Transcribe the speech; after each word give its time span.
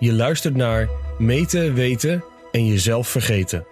Je 0.00 0.12
luistert 0.12 0.56
naar 0.56 0.88
Meten, 1.18 1.74
Weten 1.74 2.24
en 2.52 2.66
Jezelf 2.66 3.08
Vergeten. 3.08 3.66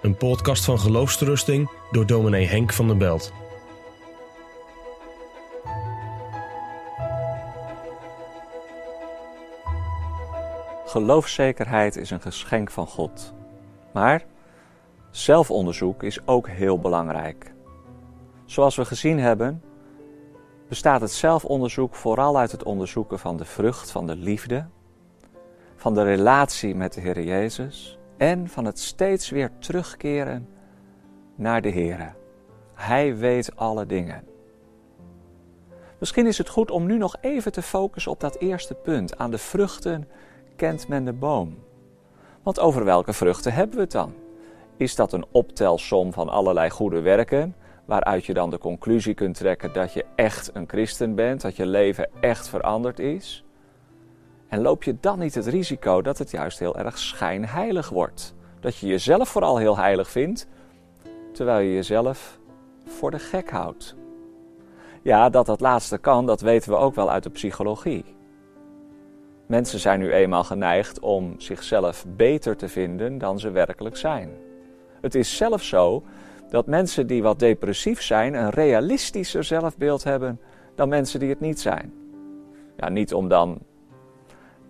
Een 0.00 0.16
podcast 0.16 0.64
van 0.64 0.78
geloofsterusting 0.78 1.70
door 1.90 2.06
dominee 2.06 2.46
Henk 2.46 2.72
van 2.72 2.86
der 2.86 2.96
Belt. 2.96 3.32
Geloofszekerheid 10.86 11.96
is 11.96 12.10
een 12.10 12.20
geschenk 12.20 12.70
van 12.70 12.86
God. 12.86 13.34
Maar 13.92 14.24
zelfonderzoek 15.10 16.02
is 16.02 16.26
ook 16.26 16.48
heel 16.48 16.78
belangrijk. 16.78 17.52
Zoals 18.44 18.76
we 18.76 18.84
gezien 18.84 19.18
hebben, 19.18 19.62
bestaat 20.68 21.00
het 21.00 21.12
zelfonderzoek 21.12 21.94
vooral 21.94 22.38
uit 22.38 22.52
het 22.52 22.62
onderzoeken 22.62 23.18
van 23.18 23.36
de 23.36 23.44
vrucht 23.44 23.90
van 23.90 24.06
de 24.06 24.16
liefde, 24.16 24.66
van 25.82 25.94
de 25.94 26.02
relatie 26.02 26.74
met 26.74 26.92
de 26.92 27.00
Heer 27.00 27.22
Jezus 27.22 27.98
en 28.16 28.48
van 28.48 28.64
het 28.64 28.78
steeds 28.78 29.30
weer 29.30 29.50
terugkeren 29.58 30.48
naar 31.34 31.62
de 31.62 31.68
Heer. 31.68 32.14
Hij 32.74 33.16
weet 33.16 33.56
alle 33.56 33.86
dingen. 33.86 34.24
Misschien 35.98 36.26
is 36.26 36.38
het 36.38 36.48
goed 36.48 36.70
om 36.70 36.86
nu 36.86 36.98
nog 36.98 37.16
even 37.20 37.52
te 37.52 37.62
focussen 37.62 38.12
op 38.12 38.20
dat 38.20 38.36
eerste 38.36 38.74
punt. 38.74 39.18
Aan 39.18 39.30
de 39.30 39.38
vruchten 39.38 40.08
kent 40.56 40.88
men 40.88 41.04
de 41.04 41.12
boom. 41.12 41.58
Want 42.42 42.60
over 42.60 42.84
welke 42.84 43.12
vruchten 43.12 43.52
hebben 43.52 43.76
we 43.76 43.82
het 43.82 43.92
dan? 43.92 44.14
Is 44.76 44.94
dat 44.94 45.12
een 45.12 45.26
optelsom 45.30 46.12
van 46.12 46.28
allerlei 46.28 46.70
goede 46.70 47.00
werken, 47.00 47.56
waaruit 47.84 48.24
je 48.24 48.34
dan 48.34 48.50
de 48.50 48.58
conclusie 48.58 49.14
kunt 49.14 49.36
trekken 49.36 49.72
dat 49.72 49.92
je 49.92 50.04
echt 50.14 50.50
een 50.54 50.68
christen 50.68 51.14
bent, 51.14 51.40
dat 51.40 51.56
je 51.56 51.66
leven 51.66 52.08
echt 52.20 52.48
veranderd 52.48 52.98
is? 52.98 53.44
En 54.52 54.60
loop 54.60 54.82
je 54.82 54.96
dan 55.00 55.18
niet 55.18 55.34
het 55.34 55.46
risico 55.46 56.02
dat 56.02 56.18
het 56.18 56.30
juist 56.30 56.58
heel 56.58 56.76
erg 56.76 56.98
schijnheilig 56.98 57.88
wordt? 57.88 58.34
Dat 58.60 58.76
je 58.76 58.86
jezelf 58.86 59.28
vooral 59.28 59.58
heel 59.58 59.76
heilig 59.76 60.10
vindt, 60.10 60.46
terwijl 61.32 61.58
je 61.58 61.74
jezelf 61.74 62.38
voor 62.86 63.10
de 63.10 63.18
gek 63.18 63.50
houdt. 63.50 63.96
Ja, 65.02 65.30
dat 65.30 65.46
dat 65.46 65.60
laatste 65.60 65.98
kan, 65.98 66.26
dat 66.26 66.40
weten 66.40 66.70
we 66.70 66.76
ook 66.76 66.94
wel 66.94 67.10
uit 67.10 67.22
de 67.22 67.30
psychologie. 67.30 68.04
Mensen 69.46 69.78
zijn 69.78 69.98
nu 69.98 70.12
eenmaal 70.12 70.44
geneigd 70.44 71.00
om 71.00 71.34
zichzelf 71.40 72.04
beter 72.16 72.56
te 72.56 72.68
vinden 72.68 73.18
dan 73.18 73.38
ze 73.38 73.50
werkelijk 73.50 73.96
zijn. 73.96 74.30
Het 75.00 75.14
is 75.14 75.36
zelfs 75.36 75.68
zo 75.68 76.02
dat 76.50 76.66
mensen 76.66 77.06
die 77.06 77.22
wat 77.22 77.38
depressief 77.38 78.02
zijn 78.02 78.34
een 78.34 78.50
realistischer 78.50 79.44
zelfbeeld 79.44 80.04
hebben 80.04 80.40
dan 80.74 80.88
mensen 80.88 81.20
die 81.20 81.28
het 81.28 81.40
niet 81.40 81.60
zijn. 81.60 81.92
Ja, 82.76 82.88
niet 82.88 83.14
om 83.14 83.28
dan 83.28 83.58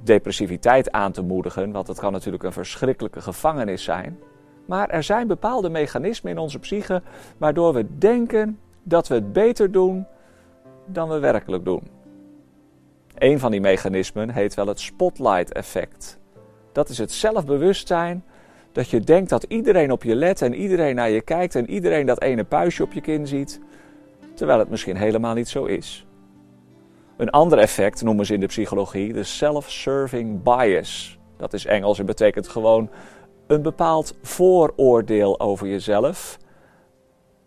depressiviteit 0.03 0.91
aan 0.91 1.13
te 1.13 1.23
moedigen, 1.23 1.73
want 1.73 1.87
het 1.87 1.99
kan 1.99 2.13
natuurlijk 2.13 2.43
een 2.43 2.53
verschrikkelijke 2.53 3.21
gevangenis 3.21 3.85
zijn. 3.85 4.19
Maar 4.67 4.89
er 4.89 5.03
zijn 5.03 5.27
bepaalde 5.27 5.69
mechanismen 5.69 6.33
in 6.33 6.39
onze 6.39 6.59
psyche 6.59 7.03
waardoor 7.39 7.75
we 7.75 7.99
denken 7.99 8.59
dat 8.83 9.09
we 9.09 9.15
het 9.15 9.33
beter 9.33 9.73
doen 9.73 10.07
dan 10.87 11.09
we 11.09 11.19
werkelijk 11.19 11.65
doen. 11.65 11.83
Een 13.15 13.39
van 13.39 13.51
die 13.51 13.61
mechanismen 13.61 14.31
heet 14.31 14.55
wel 14.55 14.67
het 14.67 14.81
spotlight-effect. 14.81 16.19
Dat 16.73 16.89
is 16.89 16.99
het 16.99 17.13
zelfbewustzijn 17.13 18.25
dat 18.73 18.89
je 18.89 19.01
denkt 19.01 19.31
dat 19.31 19.43
iedereen 19.49 19.93
op 19.93 20.03
je 20.03 20.15
let 20.15 20.43
en 20.43 20.55
iedereen 20.55 20.95
naar 20.95 21.11
je 21.11 21.23
kijkt 21.23 21.55
en 21.55 21.71
iedereen 21.71 22.07
dat 22.07 22.23
ene 22.23 22.45
puistje 22.45 22.83
op 22.83 22.93
je 22.93 23.01
kin 23.01 23.27
ziet, 23.27 23.61
terwijl 24.35 24.59
het 24.59 24.71
misschien 24.71 24.97
helemaal 24.97 25.35
niet 25.35 25.49
zo 25.49 25.65
is. 25.65 26.07
Een 27.17 27.31
ander 27.31 27.59
effect 27.59 28.03
noemen 28.03 28.27
ze 28.27 28.35
in 28.35 28.41
de 28.41 28.47
psychologie 28.47 29.13
de 29.13 29.25
self-serving 29.25 30.43
bias. 30.43 31.19
Dat 31.37 31.53
is 31.53 31.67
Engels 31.67 31.99
en 31.99 32.07
betekent 32.07 32.49
gewoon 32.49 32.91
een 33.47 33.63
bepaald 33.63 34.15
vooroordeel 34.23 35.41
over 35.41 35.67
jezelf, 35.67 36.39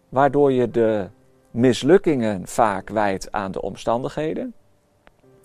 waardoor 0.09 0.51
je 0.51 0.71
de 0.71 1.09
mislukkingen 1.51 2.47
vaak 2.47 2.89
wijt 2.89 3.31
aan 3.31 3.51
de 3.51 3.61
omstandigheden 3.61 4.53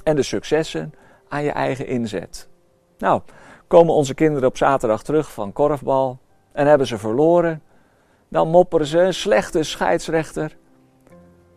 en 0.04 0.16
de 0.16 0.22
successen 0.22 0.92
aan 1.28 1.42
je 1.42 1.50
eigen 1.50 1.86
inzet. 1.86 2.48
Nou, 2.98 3.20
komen 3.66 3.94
onze 3.94 4.14
kinderen 4.14 4.48
op 4.48 4.56
zaterdag 4.56 5.02
terug 5.02 5.32
van 5.32 5.52
korfbal 5.52 6.18
en 6.52 6.66
hebben 6.66 6.86
ze 6.86 6.98
verloren, 6.98 7.62
dan 8.28 8.48
mopperen 8.48 8.86
ze 8.86 8.98
een 8.98 9.14
slechte 9.14 9.62
scheidsrechter. 9.62 10.56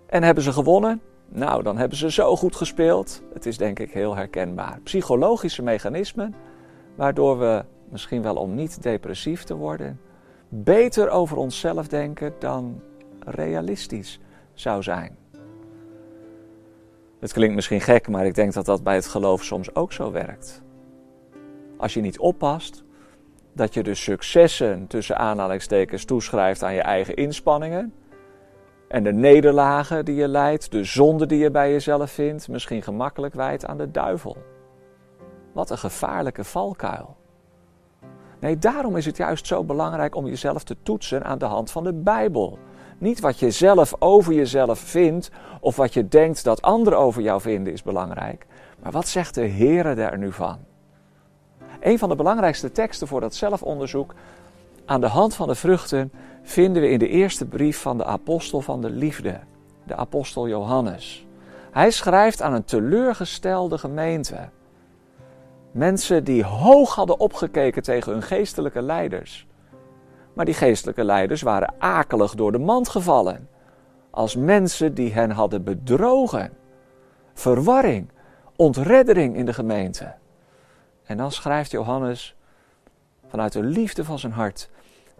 En 0.07 0.23
hebben 0.23 0.43
ze 0.43 0.51
gewonnen? 0.51 1.01
Nou, 1.35 1.63
dan 1.63 1.77
hebben 1.77 1.97
ze 1.97 2.11
zo 2.11 2.35
goed 2.35 2.55
gespeeld. 2.55 3.21
Het 3.33 3.45
is 3.45 3.57
denk 3.57 3.79
ik 3.79 3.91
heel 3.91 4.15
herkenbaar. 4.15 4.79
Psychologische 4.83 5.61
mechanismen, 5.61 6.35
waardoor 6.95 7.39
we 7.39 7.65
misschien 7.89 8.21
wel 8.21 8.35
om 8.35 8.55
niet 8.55 8.83
depressief 8.83 9.43
te 9.43 9.55
worden, 9.55 9.99
beter 10.49 11.09
over 11.09 11.37
onszelf 11.37 11.87
denken 11.87 12.33
dan 12.39 12.81
realistisch 13.19 14.19
zou 14.53 14.83
zijn. 14.83 15.17
Het 17.19 17.33
klinkt 17.33 17.55
misschien 17.55 17.81
gek, 17.81 18.07
maar 18.07 18.25
ik 18.25 18.35
denk 18.35 18.53
dat 18.53 18.65
dat 18.65 18.83
bij 18.83 18.95
het 18.95 19.07
geloof 19.07 19.43
soms 19.43 19.75
ook 19.75 19.93
zo 19.93 20.11
werkt. 20.11 20.63
Als 21.77 21.93
je 21.93 22.01
niet 22.01 22.19
oppast, 22.19 22.83
dat 23.53 23.73
je 23.73 23.83
de 23.83 23.95
successen 23.95 24.87
tussen 24.87 25.17
aanhalingstekens 25.17 26.05
toeschrijft 26.05 26.63
aan 26.63 26.73
je 26.73 26.81
eigen 26.81 27.15
inspanningen. 27.15 27.93
En 28.93 29.03
de 29.03 29.13
nederlagen 29.13 30.05
die 30.05 30.15
je 30.15 30.27
leidt, 30.27 30.71
de 30.71 30.83
zonde 30.83 31.25
die 31.25 31.39
je 31.39 31.51
bij 31.51 31.71
jezelf 31.71 32.11
vindt, 32.11 32.47
misschien 32.47 32.81
gemakkelijk 32.81 33.33
wijt 33.33 33.65
aan 33.65 33.77
de 33.77 33.91
duivel. 33.91 34.37
Wat 35.51 35.69
een 35.69 35.77
gevaarlijke 35.77 36.43
valkuil. 36.43 37.15
Nee, 38.39 38.57
daarom 38.57 38.97
is 38.97 39.05
het 39.05 39.17
juist 39.17 39.47
zo 39.47 39.63
belangrijk 39.63 40.15
om 40.15 40.25
jezelf 40.27 40.63
te 40.63 40.75
toetsen 40.83 41.23
aan 41.23 41.37
de 41.37 41.45
hand 41.45 41.71
van 41.71 41.83
de 41.83 41.93
Bijbel. 41.93 42.59
Niet 42.97 43.19
wat 43.19 43.39
je 43.39 43.51
zelf 43.51 43.93
over 43.99 44.33
jezelf 44.33 44.79
vindt 44.79 45.31
of 45.59 45.75
wat 45.75 45.93
je 45.93 46.07
denkt 46.07 46.43
dat 46.43 46.61
anderen 46.61 46.99
over 46.99 47.21
jou 47.21 47.41
vinden 47.41 47.73
is 47.73 47.83
belangrijk. 47.83 48.45
Maar 48.79 48.91
wat 48.91 49.07
zegt 49.07 49.35
de 49.35 49.45
Heer 49.45 49.85
er 49.85 50.17
nu 50.17 50.31
van? 50.31 50.57
Een 51.79 51.99
van 51.99 52.09
de 52.09 52.15
belangrijkste 52.15 52.71
teksten 52.71 53.07
voor 53.07 53.21
dat 53.21 53.35
zelfonderzoek 53.35 54.13
aan 54.85 55.01
de 55.01 55.07
hand 55.07 55.35
van 55.35 55.47
de 55.47 55.55
vruchten 55.55 56.11
vinden 56.41 56.81
we 56.81 56.89
in 56.89 56.99
de 56.99 57.07
eerste 57.07 57.45
brief 57.45 57.81
van 57.81 57.97
de 57.97 58.05
apostel 58.05 58.61
van 58.61 58.81
de 58.81 58.89
liefde, 58.89 59.39
de 59.83 59.95
apostel 59.95 60.47
Johannes. 60.47 61.27
Hij 61.71 61.91
schrijft 61.91 62.41
aan 62.41 62.53
een 62.53 62.65
teleurgestelde 62.65 63.77
gemeente. 63.77 64.49
Mensen 65.71 66.23
die 66.23 66.43
hoog 66.43 66.95
hadden 66.95 67.19
opgekeken 67.19 67.83
tegen 67.83 68.11
hun 68.11 68.21
geestelijke 68.21 68.81
leiders. 68.81 69.47
Maar 70.33 70.45
die 70.45 70.53
geestelijke 70.53 71.03
leiders 71.03 71.41
waren 71.41 71.73
akelig 71.77 72.35
door 72.35 72.51
de 72.51 72.59
mand 72.59 72.89
gevallen. 72.89 73.49
Als 74.09 74.35
mensen 74.35 74.93
die 74.93 75.13
hen 75.13 75.31
hadden 75.31 75.63
bedrogen. 75.63 76.53
Verwarring, 77.33 78.09
ontreddering 78.55 79.35
in 79.35 79.45
de 79.45 79.53
gemeente. 79.53 80.13
En 81.03 81.17
dan 81.17 81.31
schrijft 81.31 81.71
Johannes 81.71 82.35
vanuit 83.33 83.53
de 83.53 83.63
liefde 83.63 84.03
van 84.03 84.19
zijn 84.19 84.31
hart: 84.31 84.69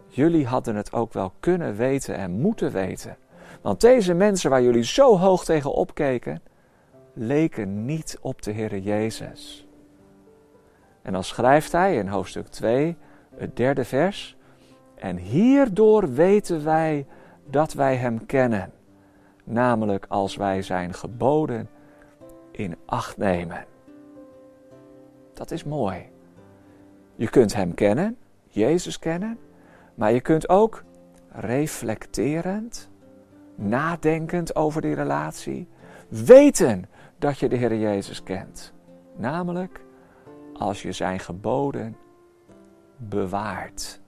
Jullie 0.08 0.46
hadden 0.46 0.76
het 0.76 0.92
ook 0.92 1.12
wel 1.12 1.32
kunnen 1.40 1.76
weten 1.76 2.14
en 2.14 2.30
moeten 2.30 2.72
weten. 2.72 3.16
Want 3.62 3.80
deze 3.80 4.14
mensen 4.14 4.50
waar 4.50 4.62
jullie 4.62 4.84
zo 4.84 5.18
hoog 5.18 5.44
tegen 5.44 5.72
opkeken, 5.72 6.40
leken 7.12 7.84
niet 7.84 8.18
op 8.20 8.42
de 8.42 8.50
Heer 8.50 8.78
Jezus. 8.78 9.66
En 11.02 11.12
dan 11.12 11.24
schrijft 11.24 11.72
hij 11.72 11.96
in 11.96 12.08
hoofdstuk 12.08 12.46
2, 12.46 12.96
het 13.36 13.56
derde 13.56 13.84
vers: 13.84 14.36
En 14.94 15.16
hierdoor 15.16 16.12
weten 16.12 16.64
wij 16.64 17.06
dat 17.50 17.72
wij 17.72 17.96
Hem 17.96 18.26
kennen, 18.26 18.72
namelijk 19.44 20.06
als 20.08 20.36
wij 20.36 20.62
Zijn 20.62 20.94
geboden 20.94 21.68
in 22.50 22.76
acht 22.86 23.16
nemen. 23.16 23.64
Dat 25.32 25.50
is 25.50 25.64
mooi. 25.64 26.12
Je 27.16 27.28
kunt 27.28 27.54
Hem 27.54 27.74
kennen, 27.74 28.16
Jezus 28.48 28.98
kennen, 28.98 29.38
maar 29.94 30.12
je 30.12 30.20
kunt 30.20 30.48
ook 30.48 30.84
reflecterend, 31.28 32.90
nadenkend 33.54 34.56
over 34.56 34.80
die 34.80 34.94
relatie, 34.94 35.68
weten 36.08 36.88
dat 37.18 37.38
je 37.38 37.48
de 37.48 37.56
Heer 37.56 37.76
Jezus 37.76 38.22
kent. 38.22 38.72
Namelijk 39.16 39.80
als 40.52 40.82
je 40.82 40.92
Zijn 40.92 41.20
geboden 41.20 41.96
bewaart. 42.96 44.00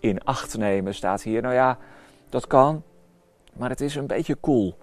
In 0.00 0.24
acht 0.24 0.56
nemen 0.56 0.94
staat 0.94 1.22
hier, 1.22 1.42
nou 1.42 1.54
ja, 1.54 1.78
dat 2.28 2.46
kan, 2.46 2.82
maar 3.52 3.68
het 3.68 3.80
is 3.80 3.94
een 3.94 4.06
beetje 4.06 4.40
cool. 4.40 4.78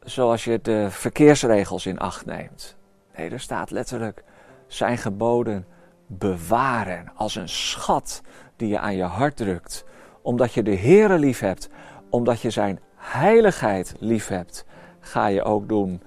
Zoals 0.00 0.44
je 0.44 0.60
de 0.62 0.90
verkeersregels 0.90 1.86
in 1.86 1.98
acht 1.98 2.26
neemt. 2.26 2.76
Nee, 3.16 3.30
er 3.30 3.40
staat 3.40 3.70
letterlijk 3.70 4.24
zijn 4.72 4.98
geboden 4.98 5.66
bewaren 6.06 7.12
als 7.14 7.34
een 7.34 7.48
schat 7.48 8.22
die 8.56 8.68
je 8.68 8.78
aan 8.78 8.96
je 8.96 9.02
hart 9.02 9.36
drukt. 9.36 9.84
Omdat 10.22 10.52
je 10.52 10.62
de 10.62 10.76
Heere 10.76 11.18
lief 11.18 11.40
hebt, 11.40 11.68
omdat 12.10 12.40
je 12.40 12.50
zijn 12.50 12.80
heiligheid 12.94 13.94
lief 13.98 14.28
hebt, 14.28 14.64
ga 15.00 15.26
je 15.26 15.42
ook 15.42 15.68
doen 15.68 16.02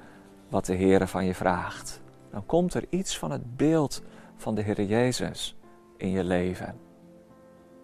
wat 0.50 0.66
de 0.66 0.76
Heere 0.76 1.08
van 1.08 1.26
je 1.26 1.34
vraagt. 1.34 2.02
dan 2.32 2.46
komt 2.46 2.74
er 2.74 2.86
iets 2.90 3.18
van 3.18 3.32
het 3.32 3.58
beeld 3.58 4.02
van 4.36 4.56
de 4.56 4.62
Heer 4.62 4.84
Jezus 4.84 5.58
in 5.98 6.10
je 6.10 6.24
leven. 6.24 6.76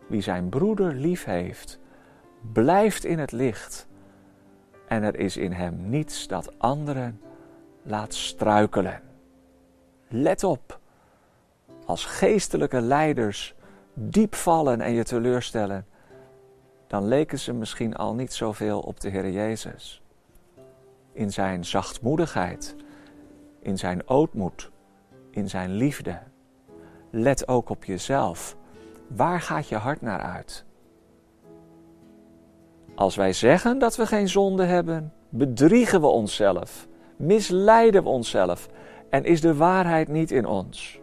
Wie 0.07 0.21
zijn 0.21 0.49
broeder 0.49 0.93
lief 0.93 1.23
heeft, 1.23 1.79
blijft 2.53 3.05
in 3.05 3.19
het 3.19 3.31
licht. 3.31 3.87
En 4.87 5.03
er 5.03 5.19
is 5.19 5.37
in 5.37 5.51
hem 5.51 5.89
niets 5.89 6.27
dat 6.27 6.59
anderen 6.59 7.21
laat 7.83 8.13
struikelen. 8.13 9.01
Let 10.07 10.43
op, 10.43 10.69
als 11.89 12.06
geestelijke 12.06 12.81
leiders 12.81 13.56
diep 13.94 14.36
vallen 14.36 14.81
en 14.81 14.94
je 14.94 15.03
teleurstellen, 15.03 15.86
dan 16.88 17.07
leken 17.07 17.39
ze 17.39 17.53
misschien 17.53 17.95
al 17.95 18.13
niet 18.15 18.33
zoveel 18.33 18.80
op 18.80 19.00
de 19.00 19.09
Heer 19.09 19.30
Jezus. 19.30 20.01
In 21.12 21.31
zijn 21.31 21.65
zachtmoedigheid, 21.65 22.75
in 23.59 23.77
zijn 23.77 24.07
ootmoed, 24.07 24.71
in 25.31 25.50
zijn 25.50 25.71
liefde. 25.71 26.19
Let 27.09 27.47
ook 27.47 27.69
op 27.69 27.86
jezelf. 27.86 28.56
Waar 29.07 29.41
gaat 29.41 29.68
je 29.68 29.75
hart 29.75 30.01
naar 30.01 30.21
uit? 30.21 30.65
Als 32.95 33.15
wij 33.15 33.33
zeggen 33.33 33.80
dat 33.80 33.95
we 33.95 34.06
geen 34.06 34.30
zonde 34.30 34.63
hebben, 34.63 35.13
bedriegen 35.30 36.01
we 36.01 36.07
onszelf, 36.07 36.88
misleiden 37.15 38.03
we 38.03 38.09
onszelf 38.09 38.69
en 39.09 39.24
is 39.24 39.41
de 39.41 39.56
waarheid 39.56 40.07
niet 40.07 40.31
in 40.31 40.45
ons. 40.45 41.00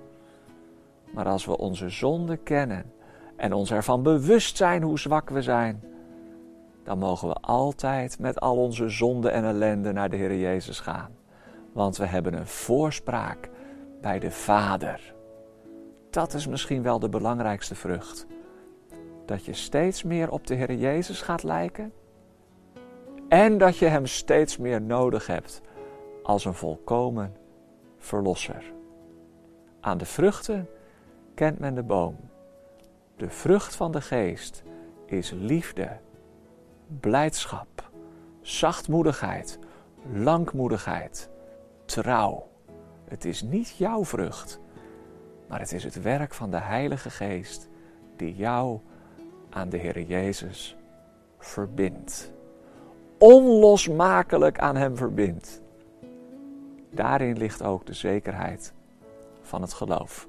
Maar 1.17 1.27
als 1.27 1.45
we 1.45 1.59
onze 1.59 1.89
zonde 1.89 2.37
kennen 2.37 2.93
en 3.37 3.53
ons 3.53 3.71
ervan 3.71 4.03
bewust 4.03 4.57
zijn 4.57 4.83
hoe 4.83 4.99
zwak 4.99 5.31
we 5.31 5.43
zijn, 5.43 5.83
dan 6.85 6.99
mogen 6.99 7.29
we 7.29 7.35
altijd 7.35 8.19
met 8.19 8.41
al 8.41 8.57
onze 8.57 8.89
zonde 8.89 9.31
en 9.31 9.45
ellende 9.45 9.93
naar 9.93 10.11
de 10.11 10.17
Heer 10.17 10.37
Jezus 10.37 10.81
gaan. 10.81 11.17
Want 11.73 11.97
we 11.97 12.07
hebben 12.07 12.35
een 12.35 12.47
voorspraak 12.47 13.51
bij 14.01 14.19
de 14.19 14.31
Vader. 14.31 15.15
Dat 16.11 16.35
is 16.35 16.47
misschien 16.47 16.83
wel 16.83 16.99
de 16.99 17.09
belangrijkste 17.09 17.75
vrucht. 17.75 18.27
Dat 19.27 19.45
je 19.45 19.53
steeds 19.53 20.03
meer 20.03 20.31
op 20.31 20.47
de 20.47 20.55
Heer 20.55 20.75
Jezus 20.75 21.23
gaat 21.23 21.43
lijken. 21.43 21.93
En 23.29 23.59
dat 23.59 23.79
je 23.79 23.87
Hem 23.87 24.07
steeds 24.07 24.57
meer 24.57 24.83
nodig 24.83 25.27
hebt 25.27 25.61
als 26.23 26.45
een 26.45 26.55
volkomen 26.55 27.37
Verlosser. 27.99 28.73
Aan 29.81 29.99
de 29.99 30.07
vruchten 30.07 30.69
kent 31.37 31.59
men 31.59 31.75
de 31.75 31.83
boom. 31.83 32.17
De 33.17 33.31
vrucht 33.31 33.77
van 33.77 33.93
de 33.93 34.01
geest 34.01 34.63
is 35.07 35.31
liefde, 35.31 35.99
blijdschap, 37.01 37.91
zachtmoedigheid, 38.41 39.59
langmoedigheid, 40.13 41.31
trouw. 41.85 42.49
Het 43.05 43.25
is 43.25 43.43
niet 43.43 43.77
jouw 43.77 44.05
vrucht, 44.05 44.61
maar 45.49 45.61
het 45.61 45.73
is 45.73 45.85
het 45.85 46.03
werk 46.03 46.35
van 46.35 46.51
de 46.51 46.61
Heilige 46.61 47.11
Geest 47.11 47.69
die 48.17 48.35
jou 48.35 48.81
aan 49.51 49.69
de 49.69 49.77
Heer 49.77 50.01
Jezus 50.01 50.77
verbindt. 51.39 52.33
Onlosmakelijk 53.19 54.59
aan 54.59 54.77
Hem 54.77 54.97
verbindt. 54.97 55.63
Daarin 56.91 57.37
ligt 57.37 57.63
ook 57.63 57.87
de 57.87 57.95
zekerheid 57.95 58.73
van 59.41 59.63
het 59.63 59.73
geloof. 59.73 60.29